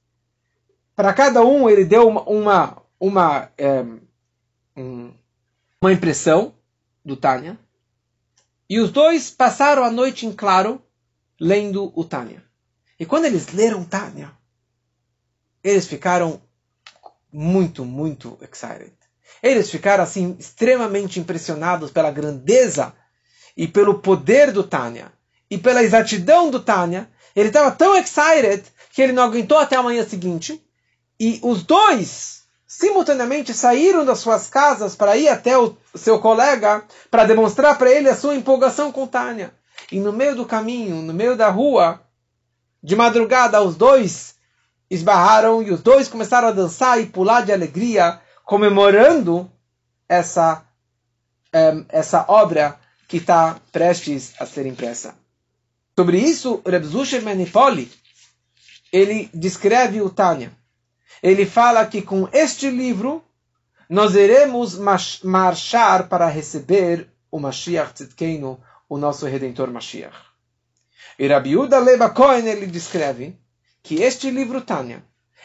[0.95, 3.85] Para cada um, ele deu uma, uma, uma, é,
[4.77, 6.55] uma impressão
[7.05, 7.59] do Tânia.
[8.69, 10.83] E os dois passaram a noite em claro
[11.39, 12.43] lendo o Tânia.
[12.99, 14.33] E quando eles leram Tânia,
[15.63, 16.41] eles ficaram
[17.31, 18.95] muito, muito excited.
[19.43, 22.93] Eles ficaram assim extremamente impressionados pela grandeza
[23.57, 25.12] e pelo poder do Tânia
[25.51, 27.09] e pela exatidão do Tânia.
[27.35, 30.62] Ele estava tão excited que ele não aguentou até a manhã seguinte.
[31.19, 37.25] E os dois simultaneamente saíram das suas casas para ir até o seu colega para
[37.25, 39.53] demonstrar para ele a sua empolgação com Tânia.
[39.91, 42.01] E no meio do caminho, no meio da rua,
[42.83, 44.35] de madrugada, os dois
[44.91, 49.51] esbarraram e os dois começaram a dançar e pular de alegria, comemorando
[50.09, 50.65] essa,
[51.53, 52.79] um, essa obra
[53.09, 55.17] que está prestes a ser impressa.
[55.99, 57.91] Sobre isso, Reb Zusher Menipoli,
[58.93, 60.53] ele descreve o Tânia.
[61.21, 63.23] Ele fala que com este livro
[63.91, 64.79] nós iremos
[65.25, 70.17] marchar para receber o Mashiach Tzidkenu, o nosso Redentor Mashiach.
[71.19, 73.37] E Rabi Uda Leba Cohen, ele descreve
[73.83, 75.03] que este livro Tânia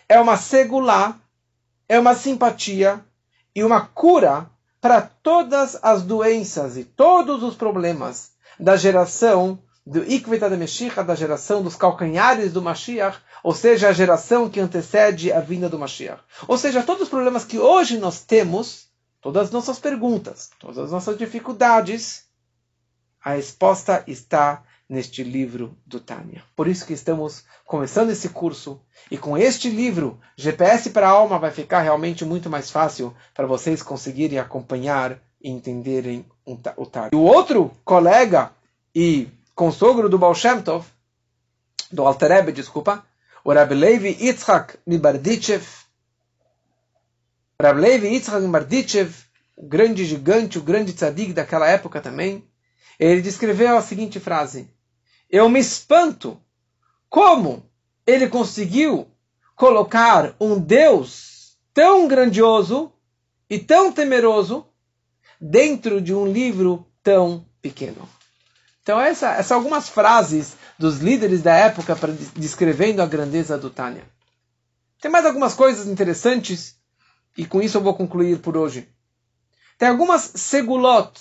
[0.08, 1.20] é uma segulá,
[1.92, 3.04] é uma simpatia
[3.54, 4.50] e uma cura
[4.80, 11.16] para todas as doenças e todos os problemas da geração do Ikveta de Mashiach, da
[11.16, 16.24] geração dos calcanhares do Mashiach, ou seja, a geração que antecede a vinda do Mashiach.
[16.48, 18.88] Ou seja, todos os problemas que hoje nós temos,
[19.20, 22.24] todas as nossas perguntas, todas as nossas dificuldades,
[23.22, 26.44] a resposta está neste livro do Tânia.
[26.54, 31.40] Por isso que estamos começando esse curso e com este livro, GPS para a alma
[31.40, 37.12] vai ficar realmente muito mais fácil para vocês conseguirem acompanhar e entenderem o Tânia.
[37.14, 38.52] E o outro colega
[38.94, 40.86] e consogro do Baal Shem Tov,
[41.90, 43.06] do Alter Rebbe, desculpa,
[43.46, 45.66] o Rabbi Levi Yitzhak Mibardichev,
[47.62, 49.16] Rabbi Levi Yitzhak Mibardichev,
[49.56, 52.46] o grande gigante, o grande tzadig daquela época também,
[53.00, 54.70] ele descreveu a seguinte frase:
[55.32, 56.38] Eu me espanto
[57.10, 57.66] como
[58.06, 59.10] ele conseguiu
[59.56, 62.92] colocar um Deus tão grandioso
[63.50, 64.66] e tão temeroso
[65.40, 68.10] dentro de um livro tão pequeno.
[68.84, 74.04] Então, essas essa algumas frases dos líderes da época para descrevendo a grandeza do Tânia.
[75.00, 76.76] Tem mais algumas coisas interessantes
[77.38, 78.90] e com isso eu vou concluir por hoje.
[79.78, 81.14] Tem algumas segulot,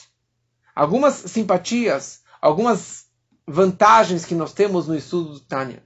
[0.75, 3.10] algumas simpatias, algumas
[3.51, 5.83] vantagens que nós temos no estudo do Tânia.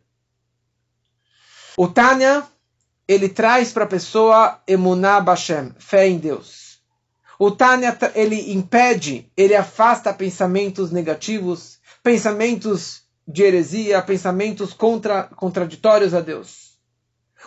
[1.77, 2.44] O Tânia,
[3.09, 6.79] ele traz para a pessoa emuná Bashem, fé em Deus.
[7.38, 16.20] O Tânia, ele impede, ele afasta pensamentos negativos, pensamentos de heresia, pensamentos contra, contraditórios a
[16.20, 16.79] Deus.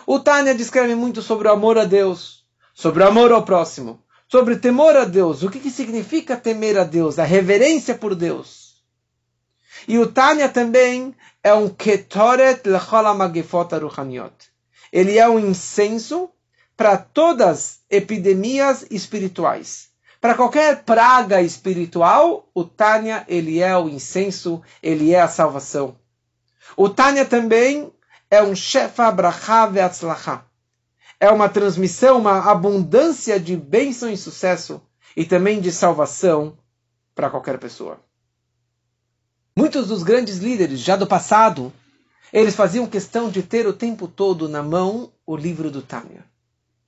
[0.06, 4.56] O Tânia descreve muito sobre o amor a Deus, sobre o amor ao próximo, sobre
[4.56, 5.42] temor a Deus.
[5.42, 7.18] O que, que significa temer a Deus?
[7.18, 8.57] A reverência por Deus.
[9.86, 13.68] E o Tânia também é um ketoret lechol magifot.
[14.92, 16.30] Ele é um incenso
[16.76, 19.88] para todas epidemias espirituais.
[20.20, 25.96] Para qualquer praga espiritual, o Tânia ele é o incenso, ele é a salvação.
[26.76, 27.92] O Tânia também
[28.30, 30.48] é um shefa bracha ve'atzlacha
[31.20, 34.80] é uma transmissão, uma abundância de bênção e sucesso
[35.16, 36.56] e também de salvação
[37.14, 37.98] para qualquer pessoa.
[39.58, 41.72] Muitos dos grandes líderes já do passado,
[42.32, 46.24] eles faziam questão de ter o tempo todo na mão o livro do Tânia.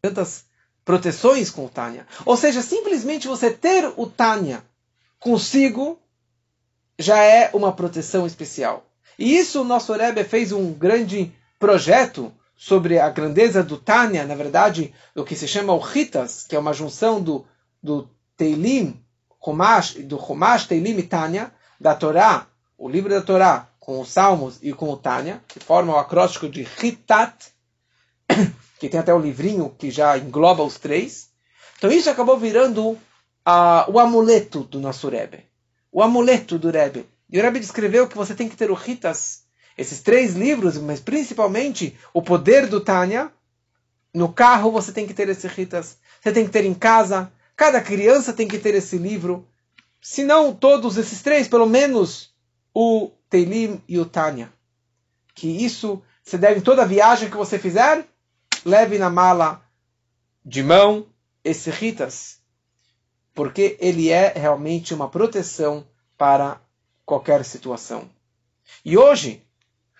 [0.00, 0.44] Tantas
[0.84, 2.06] proteções com o Tânia.
[2.24, 4.62] Ou seja, simplesmente você ter o Tânia
[5.18, 5.98] consigo
[6.96, 8.86] já é uma proteção especial.
[9.18, 14.36] E isso o nosso Rebbe fez um grande projeto sobre a grandeza do Tânia, na
[14.36, 17.44] verdade, o que se chama o Ritas, que é uma junção do,
[17.82, 19.02] do Teilim,
[20.06, 22.46] do Humash, Teilim e Tânia, da Torá,
[22.80, 26.48] o livro da Torá, com os Salmos e com o Tânia, que forma o acróstico
[26.48, 27.52] de Ritat,
[28.80, 31.28] que tem até o um livrinho que já engloba os três.
[31.76, 32.98] Então isso acabou virando
[33.86, 35.44] o amuleto do nosso Rebbe.
[35.92, 37.06] O amuleto do Rebbe.
[37.28, 39.42] E o Rebbe descreveu que você tem que ter o Ritas,
[39.76, 43.30] esses três livros, mas principalmente o poder do Tânia.
[44.14, 45.98] No carro você tem que ter esse Ritas.
[46.22, 47.30] Você tem que ter em casa.
[47.54, 49.46] Cada criança tem que ter esse livro.
[50.00, 52.29] Se não todos esses três, pelo menos
[52.74, 54.52] o Teilim e o Tânia.
[55.34, 58.06] Que isso você deve, toda viagem que você fizer,
[58.64, 59.62] leve na mala
[60.44, 61.06] de mão
[61.42, 62.38] esse Ritas.
[63.34, 66.60] Porque ele é realmente uma proteção para
[67.04, 68.08] qualquer situação.
[68.84, 69.42] E hoje,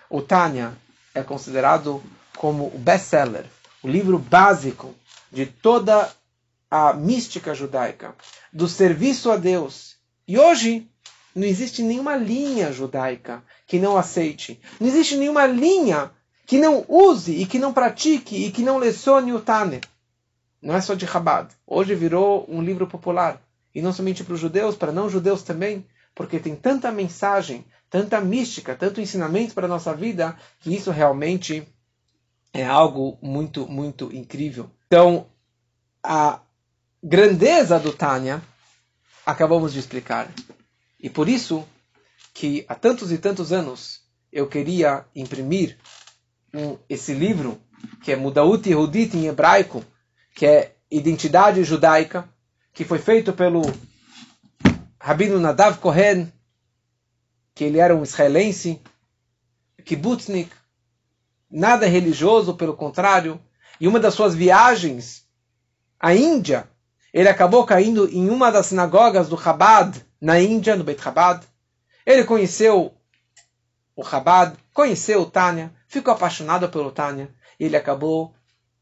[0.09, 0.77] o Tânia
[1.15, 2.03] é considerado
[2.37, 3.47] como o best-seller,
[3.83, 4.95] o livro básico
[5.31, 6.13] de toda
[6.71, 8.15] a mística judaica,
[8.53, 9.97] do serviço a Deus.
[10.27, 10.89] E hoje
[11.35, 14.61] não existe nenhuma linha judaica que não aceite.
[14.81, 16.11] Não existe nenhuma linha
[16.47, 19.81] que não use e que não pratique e que não lecione o Tânia.
[20.61, 21.49] Não é só de Chabad.
[21.67, 23.41] Hoje virou um livro popular.
[23.75, 28.21] E não somente para os judeus, para não judeus também, porque tem tanta mensagem, tanta
[28.21, 31.67] mística, tanto ensinamento para a nossa vida, que isso realmente
[32.53, 34.69] é algo muito, muito incrível.
[34.87, 35.27] Então,
[36.03, 36.41] a
[37.03, 38.43] grandeza do Tânia
[39.25, 40.29] acabamos de explicar.
[41.03, 41.67] E por isso
[42.35, 45.79] que há tantos e tantos anos eu queria imprimir
[46.55, 47.61] um, esse livro,
[48.03, 49.85] que é Mudaut Yehudit em hebraico,
[50.35, 52.29] que é Identidade Judaica,
[52.73, 53.63] que foi feito pelo
[55.01, 56.33] Rabino Nadav Kohen,
[57.55, 58.81] que ele era um israelense,
[59.85, 60.51] kibbutznik,
[61.51, 63.41] nada religioso, pelo contrário.
[63.81, 65.27] E uma das suas viagens
[65.99, 66.69] à Índia,
[67.13, 71.45] ele acabou caindo em uma das sinagogas do Chabad, na Índia, no Beit Chabad.
[72.07, 72.95] Ele conheceu
[73.97, 78.35] o Chabad, conheceu o Tânia, ficou apaixonado pelo Tânia, ele acabou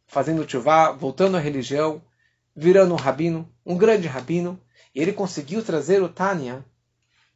[0.07, 2.03] fazendo chuvá, voltando à religião,
[2.55, 4.61] virando um rabino, um grande rabino,
[4.95, 6.65] e ele conseguiu trazer o Tânia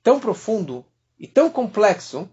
[0.02, 0.84] tão profundo
[1.18, 2.28] e tão complexo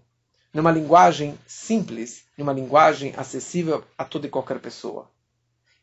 [0.53, 5.09] numa linguagem simples, numa linguagem acessível a toda e qualquer pessoa.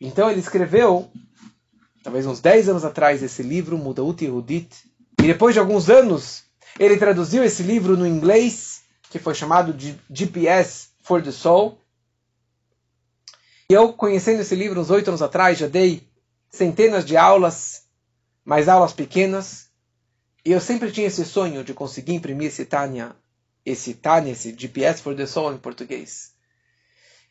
[0.00, 1.08] Então ele escreveu,
[2.07, 4.72] talvez uns 10 anos atrás, esse livro, Mudaut Yehudit,
[5.18, 6.44] e depois de alguns anos
[6.78, 11.76] ele traduziu esse livro no inglês, que foi chamado de GPS for the Soul.
[13.68, 16.09] E eu, conhecendo esse livro uns oito anos atrás, já dei
[16.48, 17.82] centenas de aulas,
[18.44, 19.68] mais aulas pequenas,
[20.44, 23.16] e eu sempre tinha esse sonho de conseguir imprimir esse Tânia,
[23.64, 26.34] esse Tânia, esse GPS for the Soul em português.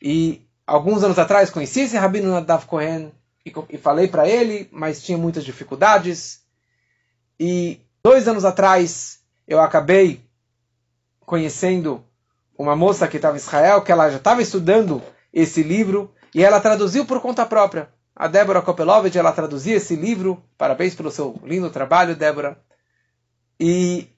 [0.02, 3.10] E alguns anos atrás conheci esse Rabino Nadav Cohen
[3.46, 6.40] e, e falei para ele, mas tinha muitas dificuldades.
[7.38, 10.20] E dois anos atrás eu acabei
[11.20, 12.04] conhecendo
[12.58, 15.00] uma moça que estava em Israel, que ela já estava estudando
[15.32, 17.88] esse livro e ela traduziu por conta própria.
[18.14, 20.42] A Débora Kopelovich, ela traduzia esse livro.
[20.56, 22.58] Parabéns pelo seu lindo trabalho, Débora.
[23.60, 24.08] E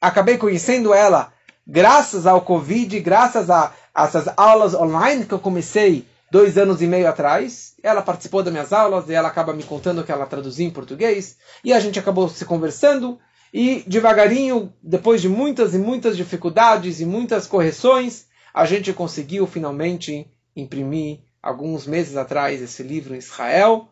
[0.00, 1.32] acabei conhecendo ela
[1.66, 6.06] graças ao Covid, graças a, a essas aulas online que eu comecei
[6.36, 7.74] dois anos e meio atrás.
[7.82, 11.38] Ela participou das minhas aulas e ela acaba me contando que ela traduziu em português.
[11.64, 13.18] E a gente acabou se conversando.
[13.54, 20.30] E devagarinho, depois de muitas e muitas dificuldades e muitas correções, a gente conseguiu finalmente
[20.54, 23.88] imprimir, alguns meses atrás, esse livro em Israel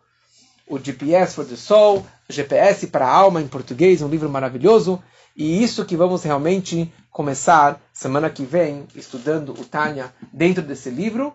[0.67, 5.03] o GPS for the Soul, GPS para a alma em português, um livro maravilhoso.
[5.37, 11.35] E isso que vamos realmente começar semana que vem, estudando o Tânia dentro desse livro.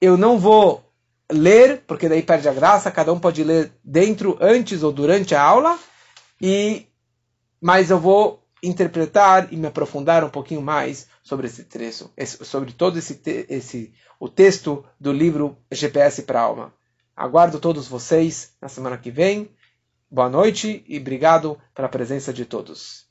[0.00, 0.84] Eu não vou
[1.30, 5.42] ler, porque daí perde a graça, cada um pode ler dentro, antes ou durante a
[5.42, 5.78] aula,
[6.40, 6.86] e
[7.60, 12.98] mas eu vou interpretar e me aprofundar um pouquinho mais sobre esse trecho, sobre todo
[12.98, 16.74] esse, esse o texto do livro GPS para a alma.
[17.16, 19.50] Aguardo todos vocês na semana que vem.
[20.10, 23.09] Boa noite e obrigado pela presença de todos.